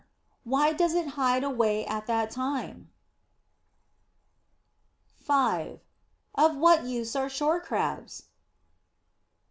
Why 0.43 0.73
does 0.73 0.95
it 0.95 1.09
hide 1.13 1.43
away 1.43 1.85
at 1.85 2.07
that 2.07 2.31
time? 2.31 2.89
5. 5.23 5.79
Of 6.33 6.57
what 6.57 6.85
use 6.85 7.15
are 7.15 7.29
Shore 7.29 7.59
Crabs? 7.61 8.23